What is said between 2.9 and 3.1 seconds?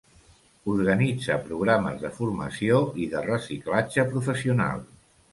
i